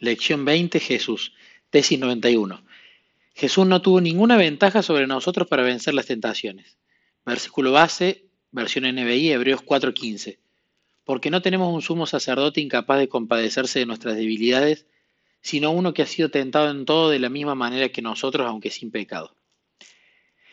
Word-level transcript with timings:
Lección 0.00 0.44
20, 0.44 0.80
Jesús. 0.80 1.32
Tesis 1.70 1.98
91. 1.98 2.64
Jesús 3.34 3.66
no 3.66 3.80
tuvo 3.80 4.00
ninguna 4.00 4.36
ventaja 4.36 4.82
sobre 4.82 5.06
nosotros 5.06 5.46
para 5.46 5.62
vencer 5.62 5.94
las 5.94 6.06
tentaciones. 6.06 6.78
Versículo 7.24 7.70
base, 7.72 8.26
versión 8.50 8.84
NBI, 8.86 9.30
Hebreos 9.30 9.62
4:15. 9.62 10.38
Porque 11.04 11.30
no 11.30 11.42
tenemos 11.42 11.72
un 11.72 11.80
sumo 11.80 12.06
sacerdote 12.06 12.60
incapaz 12.60 12.98
de 12.98 13.08
compadecerse 13.08 13.78
de 13.78 13.86
nuestras 13.86 14.16
debilidades, 14.16 14.86
sino 15.40 15.70
uno 15.70 15.94
que 15.94 16.02
ha 16.02 16.06
sido 16.06 16.28
tentado 16.28 16.70
en 16.70 16.86
todo 16.86 17.10
de 17.10 17.20
la 17.20 17.28
misma 17.28 17.54
manera 17.54 17.90
que 17.90 18.02
nosotros, 18.02 18.46
aunque 18.48 18.70
sin 18.70 18.90
pecado. 18.90 19.36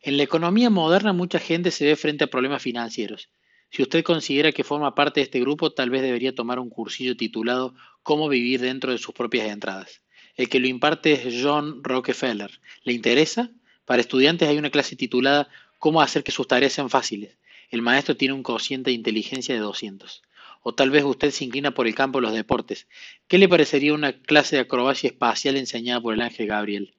En 0.00 0.16
la 0.16 0.22
economía 0.22 0.70
moderna 0.70 1.12
mucha 1.12 1.38
gente 1.38 1.70
se 1.70 1.84
ve 1.84 1.96
frente 1.96 2.24
a 2.24 2.28
problemas 2.28 2.62
financieros 2.62 3.28
si 3.70 3.82
usted 3.82 4.04
considera 4.04 4.52
que 4.52 4.64
forma 4.64 4.94
parte 4.94 5.20
de 5.20 5.24
este 5.24 5.40
grupo, 5.40 5.72
tal 5.72 5.90
vez 5.90 6.02
debería 6.02 6.34
tomar 6.34 6.58
un 6.58 6.70
cursillo 6.70 7.16
titulado 7.16 7.74
Cómo 8.06 8.28
vivir 8.28 8.60
dentro 8.60 8.92
de 8.92 8.98
sus 8.98 9.12
propias 9.12 9.48
entradas. 9.48 10.00
El 10.36 10.48
que 10.48 10.60
lo 10.60 10.68
imparte 10.68 11.14
es 11.14 11.42
John 11.42 11.82
Rockefeller. 11.82 12.60
¿Le 12.84 12.92
interesa? 12.92 13.50
Para 13.84 14.00
estudiantes 14.00 14.48
hay 14.48 14.58
una 14.58 14.70
clase 14.70 14.94
titulada 14.94 15.48
Cómo 15.80 16.00
hacer 16.00 16.22
que 16.22 16.30
sus 16.30 16.46
tareas 16.46 16.72
sean 16.72 16.88
fáciles. 16.88 17.36
El 17.68 17.82
maestro 17.82 18.16
tiene 18.16 18.34
un 18.34 18.44
cociente 18.44 18.90
de 18.90 18.94
inteligencia 18.94 19.56
de 19.56 19.60
200. 19.60 20.22
O 20.62 20.72
tal 20.72 20.90
vez 20.90 21.02
usted 21.02 21.32
se 21.32 21.46
inclina 21.46 21.72
por 21.72 21.88
el 21.88 21.96
campo 21.96 22.20
de 22.20 22.26
los 22.28 22.32
deportes. 22.32 22.86
¿Qué 23.26 23.38
le 23.38 23.48
parecería 23.48 23.92
una 23.92 24.12
clase 24.12 24.54
de 24.54 24.62
acrobacia 24.62 25.08
espacial 25.08 25.56
enseñada 25.56 26.00
por 26.00 26.14
el 26.14 26.20
ángel 26.20 26.46
Gabriel? 26.46 26.94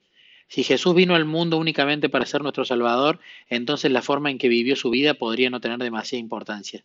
Si 0.49 0.65
Jesús 0.65 0.93
vino 0.93 1.15
al 1.15 1.23
mundo 1.23 1.55
únicamente 1.55 2.09
para 2.09 2.25
ser 2.25 2.41
nuestro 2.41 2.65
Salvador, 2.65 3.21
entonces 3.47 3.91
la 3.91 4.01
forma 4.01 4.29
en 4.29 4.37
que 4.37 4.49
vivió 4.49 4.75
su 4.75 4.89
vida 4.89 5.13
podría 5.13 5.49
no 5.49 5.61
tener 5.61 5.79
demasiada 5.79 6.19
importancia. 6.19 6.83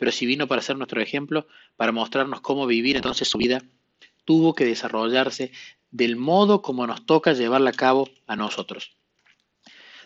Pero 0.00 0.12
si 0.12 0.24
vino 0.24 0.48
para 0.48 0.62
ser 0.62 0.78
nuestro 0.78 1.02
ejemplo, 1.02 1.46
para 1.76 1.92
mostrarnos 1.92 2.40
cómo 2.40 2.66
vivir, 2.66 2.96
entonces 2.96 3.28
su 3.28 3.36
vida 3.36 3.62
tuvo 4.24 4.54
que 4.54 4.64
desarrollarse 4.64 5.52
del 5.90 6.16
modo 6.16 6.62
como 6.62 6.86
nos 6.86 7.04
toca 7.04 7.34
llevarla 7.34 7.68
a 7.68 7.74
cabo 7.74 8.08
a 8.26 8.34
nosotros. 8.34 8.92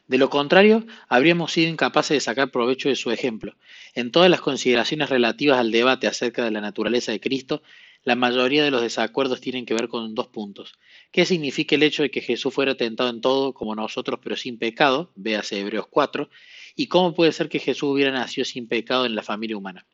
De 0.08 0.18
lo 0.18 0.30
contrario, 0.30 0.84
habríamos 1.08 1.52
sido 1.52 1.70
incapaces 1.70 2.16
de 2.16 2.20
sacar 2.20 2.50
provecho 2.50 2.88
de 2.88 2.96
su 2.96 3.12
ejemplo. 3.12 3.54
En 3.94 4.10
todas 4.10 4.28
las 4.28 4.40
consideraciones 4.40 5.10
relativas 5.10 5.58
al 5.60 5.70
debate 5.70 6.08
acerca 6.08 6.44
de 6.44 6.50
la 6.50 6.60
naturaleza 6.60 7.12
de 7.12 7.20
Cristo, 7.20 7.62
la 8.02 8.16
mayoría 8.16 8.64
de 8.64 8.72
los 8.72 8.82
desacuerdos 8.82 9.40
tienen 9.40 9.64
que 9.64 9.74
ver 9.74 9.86
con 9.86 10.12
dos 10.16 10.26
puntos. 10.26 10.74
¿Qué 11.12 11.24
significa 11.24 11.76
el 11.76 11.84
hecho 11.84 12.02
de 12.02 12.10
que 12.10 12.20
Jesús 12.20 12.52
fuera 12.52 12.74
tentado 12.74 13.10
en 13.10 13.20
todo 13.20 13.54
como 13.54 13.76
nosotros 13.76 14.18
pero 14.20 14.34
sin 14.34 14.58
pecado? 14.58 15.12
Véase 15.14 15.60
Hebreos 15.60 15.86
4. 15.88 16.28
¿Y 16.76 16.86
cómo 16.88 17.14
puede 17.14 17.32
ser 17.32 17.48
que 17.48 17.58
Jesús 17.58 17.90
hubiera 17.90 18.10
nacido 18.10 18.44
sin 18.44 18.66
pecado 18.66 19.06
en 19.06 19.14
la 19.14 19.22
familia 19.22 19.56
humana? 19.56 19.86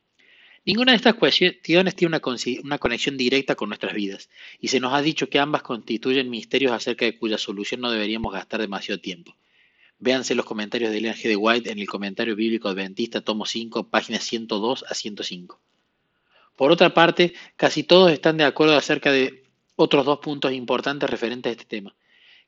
Ninguna 0.64 0.92
de 0.92 0.96
estas 0.96 1.14
cuestiones 1.14 1.62
tiene 1.94 2.08
una, 2.62 2.78
conexión 2.78 3.16
directa 3.16 3.54
con 3.54 3.70
nuestras 3.70 3.94
vidas, 3.94 4.28
y 4.60 4.68
se 4.68 4.78
nos 4.78 4.92
ha 4.92 5.00
dicho 5.00 5.28
que 5.28 5.38
ambas 5.38 5.62
constituyen 5.62 6.28
misterios 6.28 6.72
acerca 6.72 7.06
de 7.06 7.18
cuya 7.18 7.38
solución 7.38 7.80
no 7.80 7.90
deberíamos 7.90 8.32
gastar 8.32 8.60
demasiado 8.60 9.00
tiempo. 9.00 9.36
Véanse 9.98 10.34
los 10.34 10.44
comentarios 10.44 10.90
de 10.90 10.98
Ellen 10.98 11.14
G. 11.14 11.28
de 11.28 11.36
White 11.36 11.70
en 11.70 11.78
el 11.78 11.86
comentario 11.86 12.36
bíblico 12.36 12.68
adventista, 12.68 13.22
tomo 13.22 13.46
5, 13.46 13.88
páginas 13.88 14.24
102 14.24 14.84
a 14.88 14.94
105. 14.94 15.60
Por 16.56 16.72
otra 16.72 16.92
parte, 16.92 17.32
casi 17.56 17.82
todos 17.82 18.12
están 18.12 18.36
de 18.36 18.44
acuerdo 18.44 18.76
acerca 18.76 19.12
de 19.12 19.44
otros 19.76 20.04
dos 20.04 20.18
puntos 20.18 20.52
importantes 20.52 21.08
referentes 21.08 21.48
a 21.48 21.52
este 21.52 21.64
tema, 21.64 21.94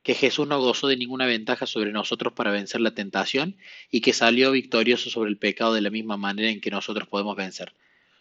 que 0.03 0.13
Jesús 0.13 0.47
no 0.47 0.59
gozó 0.59 0.87
de 0.87 0.97
ninguna 0.97 1.25
ventaja 1.25 1.65
sobre 1.65 1.91
nosotros 1.91 2.33
para 2.33 2.51
vencer 2.51 2.81
la 2.81 2.93
tentación 2.93 3.55
y 3.89 4.01
que 4.01 4.13
salió 4.13 4.51
victorioso 4.51 5.09
sobre 5.09 5.29
el 5.29 5.37
pecado 5.37 5.73
de 5.73 5.81
la 5.81 5.89
misma 5.89 6.17
manera 6.17 6.49
en 6.49 6.61
que 6.61 6.69
nosotros 6.69 7.07
podemos 7.07 7.35
vencer. 7.35 7.73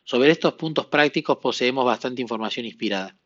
Sobre 0.05 0.31
estos 0.31 0.55
puntos 0.55 0.87
prácticos 0.87 1.39
poseemos 1.39 1.85
bastante 1.85 2.23
información 2.23 2.67
inspirada. 2.67 3.17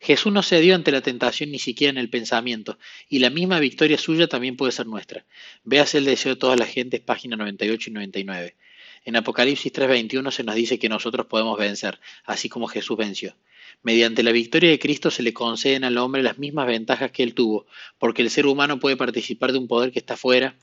Jesús 0.00 0.32
no 0.32 0.42
cedió 0.42 0.74
ante 0.74 0.90
la 0.90 1.00
tentación 1.00 1.50
ni 1.50 1.58
siquiera 1.58 1.90
en 1.90 1.98
el 1.98 2.10
pensamiento, 2.10 2.78
y 3.08 3.20
la 3.20 3.30
misma 3.30 3.60
victoria 3.60 3.96
suya 3.96 4.26
también 4.26 4.56
puede 4.56 4.72
ser 4.72 4.86
nuestra. 4.86 5.24
Véase 5.62 5.98
el 5.98 6.04
deseo 6.04 6.34
de 6.34 6.40
todas 6.40 6.58
las 6.58 6.68
gentes, 6.68 7.00
páginas 7.00 7.38
98 7.38 7.90
y 7.90 7.92
99. 7.92 8.56
En 9.04 9.16
Apocalipsis 9.16 9.72
3:21 9.72 10.30
se 10.30 10.44
nos 10.44 10.54
dice 10.54 10.78
que 10.78 10.88
nosotros 10.88 11.26
podemos 11.26 11.58
vencer, 11.58 12.00
así 12.24 12.48
como 12.48 12.68
Jesús 12.68 12.96
venció. 12.96 13.34
Mediante 13.82 14.22
la 14.22 14.32
victoria 14.32 14.70
de 14.70 14.78
Cristo 14.78 15.10
se 15.10 15.22
le 15.22 15.32
conceden 15.32 15.84
al 15.84 15.98
hombre 15.98 16.22
las 16.22 16.38
mismas 16.38 16.66
ventajas 16.66 17.10
que 17.10 17.22
él 17.22 17.34
tuvo, 17.34 17.66
porque 17.98 18.22
el 18.22 18.30
ser 18.30 18.46
humano 18.46 18.80
puede 18.80 18.96
participar 18.96 19.52
de 19.52 19.58
un 19.58 19.68
poder 19.68 19.92
que 19.92 19.98
está 19.98 20.16
fuera 20.16 20.56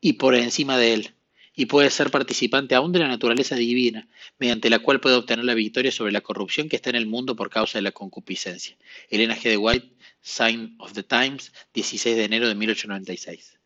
y 0.00 0.14
por 0.14 0.34
encima 0.34 0.78
de 0.78 0.94
él, 0.94 1.14
y 1.54 1.66
puede 1.66 1.90
ser 1.90 2.10
participante 2.10 2.74
aún 2.74 2.92
de 2.92 3.00
la 3.00 3.08
naturaleza 3.08 3.54
divina, 3.54 4.08
mediante 4.38 4.70
la 4.70 4.78
cual 4.78 5.00
puede 5.00 5.16
obtener 5.16 5.44
la 5.44 5.54
victoria 5.54 5.92
sobre 5.92 6.12
la 6.12 6.22
corrupción 6.22 6.68
que 6.68 6.76
está 6.76 6.90
en 6.90 6.96
el 6.96 7.06
mundo 7.06 7.36
por 7.36 7.50
causa 7.50 7.78
de 7.78 7.82
la 7.82 7.92
concupiscencia. 7.92 8.76
Elena 9.10 9.36
G. 9.36 9.50
de 9.50 9.56
White, 9.58 9.92
Sign 10.22 10.76
of 10.78 10.94
the 10.94 11.02
Times, 11.02 11.52
16 11.74 12.16
de 12.16 12.24
enero 12.24 12.48
de 12.48 12.54
1896. 12.54 13.59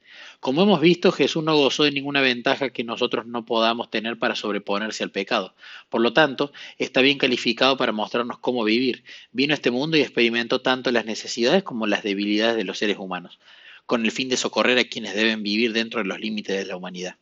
Como 0.44 0.62
hemos 0.62 0.78
visto, 0.82 1.10
Jesús 1.10 1.42
no 1.42 1.56
gozó 1.56 1.84
de 1.84 1.90
ninguna 1.90 2.20
ventaja 2.20 2.68
que 2.68 2.84
nosotros 2.84 3.24
no 3.24 3.46
podamos 3.46 3.90
tener 3.90 4.18
para 4.18 4.36
sobreponerse 4.36 5.02
al 5.02 5.10
pecado. 5.10 5.54
Por 5.88 6.02
lo 6.02 6.12
tanto, 6.12 6.52
está 6.76 7.00
bien 7.00 7.16
calificado 7.16 7.78
para 7.78 7.92
mostrarnos 7.92 8.40
cómo 8.40 8.62
vivir. 8.62 9.04
Vino 9.32 9.54
a 9.54 9.54
este 9.54 9.70
mundo 9.70 9.96
y 9.96 10.02
experimentó 10.02 10.60
tanto 10.60 10.90
las 10.90 11.06
necesidades 11.06 11.62
como 11.62 11.86
las 11.86 12.02
debilidades 12.02 12.56
de 12.56 12.64
los 12.64 12.76
seres 12.76 12.98
humanos, 12.98 13.38
con 13.86 14.04
el 14.04 14.10
fin 14.10 14.28
de 14.28 14.36
socorrer 14.36 14.76
a 14.78 14.84
quienes 14.84 15.14
deben 15.14 15.42
vivir 15.42 15.72
dentro 15.72 16.00
de 16.00 16.08
los 16.08 16.20
límites 16.20 16.58
de 16.58 16.66
la 16.66 16.76
humanidad. 16.76 17.16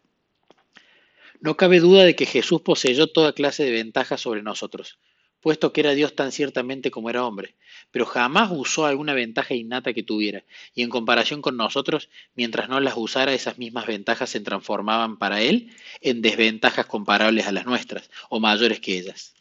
No 1.40 1.56
cabe 1.56 1.78
duda 1.78 2.02
de 2.02 2.16
que 2.16 2.26
Jesús 2.26 2.62
poseyó 2.62 3.06
toda 3.06 3.34
clase 3.34 3.62
de 3.62 3.70
ventajas 3.70 4.20
sobre 4.20 4.42
nosotros 4.42 4.98
puesto 5.42 5.72
que 5.72 5.80
era 5.82 5.92
Dios 5.92 6.14
tan 6.14 6.32
ciertamente 6.32 6.90
como 6.90 7.10
era 7.10 7.26
hombre, 7.26 7.56
pero 7.90 8.06
jamás 8.06 8.50
usó 8.52 8.86
alguna 8.86 9.12
ventaja 9.12 9.54
innata 9.54 9.92
que 9.92 10.02
tuviera, 10.02 10.44
y 10.74 10.82
en 10.82 10.88
comparación 10.88 11.42
con 11.42 11.56
nosotros, 11.56 12.08
mientras 12.34 12.68
no 12.68 12.80
las 12.80 12.94
usara, 12.96 13.34
esas 13.34 13.58
mismas 13.58 13.86
ventajas 13.86 14.30
se 14.30 14.40
transformaban 14.40 15.18
para 15.18 15.42
él 15.42 15.70
en 16.00 16.22
desventajas 16.22 16.86
comparables 16.86 17.46
a 17.46 17.52
las 17.52 17.66
nuestras, 17.66 18.08
o 18.30 18.40
mayores 18.40 18.80
que 18.80 18.96
ellas. 18.96 19.34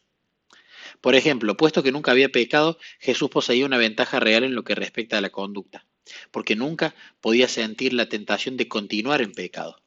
Por 1.01 1.15
ejemplo, 1.15 1.55
puesto 1.55 1.83
que 1.83 1.91
nunca 1.91 2.11
había 2.11 2.29
pecado, 2.29 2.77
Jesús 2.99 3.29
poseía 3.29 3.65
una 3.65 3.77
ventaja 3.77 4.19
real 4.19 4.43
en 4.43 4.55
lo 4.55 4.63
que 4.63 4.75
respecta 4.75 5.19
a 5.19 5.21
la 5.21 5.29
conducta, 5.29 5.85
porque 6.31 6.55
nunca 6.55 6.95
podía 7.21 7.47
sentir 7.47 7.93
la 7.93 8.09
tentación 8.09 8.57
de 8.57 8.67
continuar 8.67 9.21
en 9.21 9.33
pecado. 9.33 9.81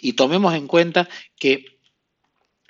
Y 0.00 0.14
tomemos 0.14 0.54
en 0.54 0.66
cuenta 0.66 1.08
que 1.38 1.75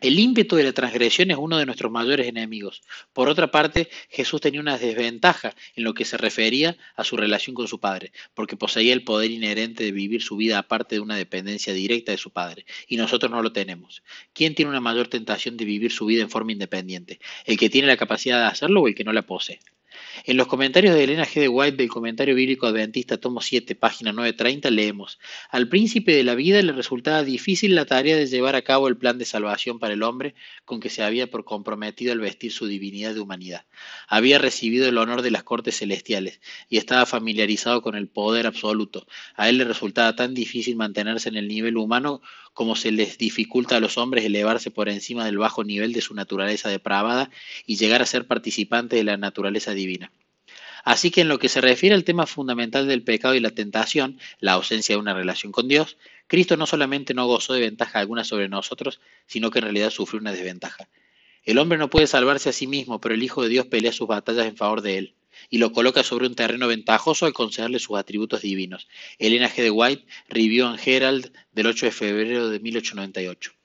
el 0.00 0.18
ímpetu 0.18 0.56
de 0.56 0.64
la 0.64 0.72
transgresión 0.72 1.30
es 1.30 1.38
uno 1.38 1.56
de 1.56 1.66
nuestros 1.66 1.90
mayores 1.90 2.26
enemigos. 2.26 2.82
Por 3.12 3.28
otra 3.28 3.50
parte, 3.50 3.88
Jesús 4.10 4.40
tenía 4.40 4.60
una 4.60 4.78
desventaja 4.78 5.54
en 5.74 5.84
lo 5.84 5.94
que 5.94 6.04
se 6.04 6.16
refería 6.16 6.76
a 6.96 7.04
su 7.04 7.16
relación 7.16 7.54
con 7.54 7.66
su 7.68 7.80
Padre, 7.80 8.12
porque 8.34 8.56
poseía 8.56 8.92
el 8.92 9.04
poder 9.04 9.30
inherente 9.30 9.84
de 9.84 9.92
vivir 9.92 10.22
su 10.22 10.36
vida 10.36 10.58
aparte 10.58 10.96
de 10.96 11.00
una 11.00 11.16
dependencia 11.16 11.72
directa 11.72 12.12
de 12.12 12.18
su 12.18 12.30
Padre, 12.30 12.66
y 12.86 12.96
nosotros 12.96 13.30
no 13.30 13.42
lo 13.42 13.52
tenemos. 13.52 14.02
¿Quién 14.32 14.54
tiene 14.54 14.70
una 14.70 14.80
mayor 14.80 15.08
tentación 15.08 15.56
de 15.56 15.64
vivir 15.64 15.92
su 15.92 16.06
vida 16.06 16.22
en 16.22 16.30
forma 16.30 16.52
independiente? 16.52 17.18
¿El 17.44 17.56
que 17.56 17.70
tiene 17.70 17.88
la 17.88 17.96
capacidad 17.96 18.40
de 18.40 18.46
hacerlo 18.46 18.82
o 18.82 18.88
el 18.88 18.94
que 18.94 19.04
no 19.04 19.12
la 19.12 19.22
posee? 19.22 19.60
En 20.25 20.37
los 20.37 20.47
comentarios 20.47 20.94
de 20.94 21.04
Elena 21.04 21.27
G. 21.27 21.41
de 21.41 21.49
White 21.49 21.77
del 21.77 21.88
Comentario 21.88 22.34
Bíblico 22.34 22.66
Adventista, 22.66 23.19
tomo 23.19 23.41
7, 23.41 23.75
página 23.75 24.12
930, 24.12 24.71
leemos, 24.71 25.19
Al 25.50 25.69
príncipe 25.69 26.16
de 26.16 26.25
la 26.25 26.34
vida 26.34 26.62
le 26.62 26.72
resultaba 26.72 27.22
difícil 27.22 27.75
la 27.75 27.84
tarea 27.84 28.16
de 28.16 28.26
llevar 28.26 28.56
a 28.56 28.62
cabo 28.62 28.88
el 28.88 28.97
plan 28.97 29.19
de 29.19 29.25
salvación 29.25 29.78
para 29.78 29.94
el 29.94 30.03
hombre 30.03 30.34
con 30.65 30.81
que 30.81 30.91
se 30.91 31.03
había 31.03 31.31
por 31.31 31.44
comprometido 31.44 32.12
al 32.12 32.21
vestir 32.21 32.50
su 32.50 32.66
divinidad 32.66 33.15
de 33.15 33.21
humanidad. 33.21 33.66
Había 34.09 34.38
recibido 34.38 34.88
el 34.88 34.99
honor 34.99 35.22
de 35.22 35.31
las 35.31 35.43
cortes 35.43 35.78
celestiales 35.78 36.41
y 36.69 36.78
estaba 36.78 37.05
familiarizado 37.05 37.82
con 37.82 37.94
el 37.94 38.09
poder 38.09 38.47
absoluto. 38.47 39.06
A 39.34 39.49
él 39.49 39.59
le 39.59 39.65
resultaba 39.65 40.16
tan 40.16 40.34
difícil 40.34 40.76
mantenerse 40.76 41.28
en 41.28 41.37
el 41.37 41.47
nivel 41.47 41.76
humano 41.76 42.22
como 42.56 42.75
se 42.75 42.91
les 42.91 43.19
dificulta 43.19 43.76
a 43.76 43.81
los 43.81 43.99
hombres 43.99 44.25
elevarse 44.25 44.71
por 44.71 44.88
encima 44.88 45.26
del 45.26 45.37
bajo 45.37 45.62
nivel 45.62 45.93
de 45.93 46.00
su 46.00 46.15
naturaleza 46.15 46.71
depravada 46.71 47.31
y 47.66 47.76
llegar 47.76 48.00
a 48.00 48.06
ser 48.06 48.26
participantes 48.26 48.99
de 48.99 49.05
la 49.05 49.19
naturaleza 49.19 49.75
divina. 49.75 50.06
Así 50.87 51.11
que 51.11 51.23
en 51.23 51.29
lo 51.29 51.41
que 51.41 51.49
se 51.49 51.61
refiere 51.61 51.97
al 51.97 52.05
tema 52.05 52.27
fundamental 52.27 52.87
del 52.87 53.03
pecado 53.03 53.35
y 53.35 53.41
la 53.41 53.50
tentación, 53.50 54.21
la 54.38 54.53
ausencia 54.53 54.94
de 54.94 55.00
una 55.00 55.15
relación 55.15 55.50
con 55.50 55.67
Dios, 55.67 55.97
Cristo 56.29 56.56
no 56.56 56.65
solamente 56.65 57.12
no 57.12 57.27
gozó 57.27 57.55
de 57.55 57.61
ventaja 57.61 57.99
alguna 57.99 58.23
sobre 58.23 58.49
nosotros, 58.49 59.00
sino 59.27 59.50
que 59.50 59.59
en 59.59 59.65
realidad 59.65 59.91
sufrió 59.91 60.21
una 60.21 60.31
desventaja. 60.31 60.88
El 61.43 61.59
hombre 61.59 61.77
no 61.77 61.91
puede 61.91 62.06
salvarse 62.06 62.50
a 62.50 62.53
sí 62.53 62.69
mismo, 62.69 63.00
pero 63.00 63.17
el 63.17 63.23
Hijo 63.25 63.43
de 63.43 63.49
Dios 63.49 63.67
pelea 63.67 63.91
sus 63.91 64.06
batallas 64.06 64.47
en 64.47 64.56
favor 64.56 64.81
de 64.81 64.99
él 64.99 65.15
y 65.50 65.59
lo 65.59 65.73
coloca 65.73 66.05
sobre 66.05 66.29
un 66.29 66.37
terreno 66.37 66.69
ventajoso 66.69 67.27
al 67.27 67.33
concederle 67.33 67.81
sus 67.81 67.99
atributos 67.99 68.43
divinos. 68.43 68.87
Elena 69.19 69.50
G. 69.50 69.65
de 69.65 69.73
White, 69.73 70.06
Review 70.29 70.69
en 70.69 70.79
Herald 70.85 71.33
del 71.50 71.67
8 71.67 71.87
de 71.87 71.93
febrero 71.93 72.49
de 72.49 72.61
1898. 72.61 73.56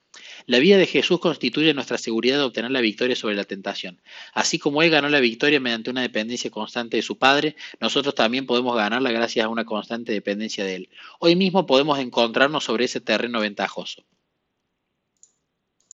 La 0.46 0.58
vida 0.58 0.76
de 0.76 0.86
Jesús 0.86 1.20
constituye 1.20 1.74
nuestra 1.74 1.98
seguridad 1.98 2.38
de 2.38 2.44
obtener 2.44 2.70
la 2.70 2.80
victoria 2.80 3.16
sobre 3.16 3.34
la 3.34 3.44
tentación. 3.44 4.00
Así 4.34 4.58
como 4.58 4.82
Él 4.82 4.90
ganó 4.90 5.08
la 5.08 5.20
victoria 5.20 5.60
mediante 5.60 5.90
una 5.90 6.02
dependencia 6.02 6.50
constante 6.50 6.96
de 6.96 7.02
su 7.02 7.18
Padre, 7.18 7.56
nosotros 7.80 8.14
también 8.14 8.46
podemos 8.46 8.76
ganarla 8.76 9.12
gracias 9.12 9.46
a 9.46 9.48
una 9.48 9.64
constante 9.64 10.12
dependencia 10.12 10.64
de 10.64 10.76
Él. 10.76 10.88
Hoy 11.20 11.36
mismo 11.36 11.66
podemos 11.66 11.98
encontrarnos 11.98 12.64
sobre 12.64 12.84
ese 12.86 13.00
terreno 13.00 13.40
ventajoso. 13.40 14.04